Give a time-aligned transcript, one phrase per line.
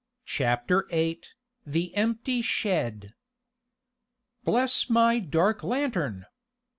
[0.25, 3.13] Chapter Eight The Empty Shed
[4.43, 6.25] "Bless my dark lantern!